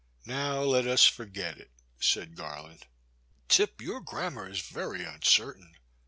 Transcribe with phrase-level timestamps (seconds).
[0.25, 1.69] Now let us forget it,*'
[1.99, 2.87] said Garland,
[3.19, 5.75] *' Tip, your grammar is very uncertain.